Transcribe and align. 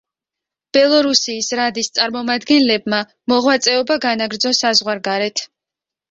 ბელორუსიის 0.75 1.49
რადის 1.59 1.89
წარმომადგენლებმა 1.97 3.01
მოღვაწეობა 3.33 3.97
განაგრძო 4.07 4.53
საზღვარგარეთ. 4.61 5.43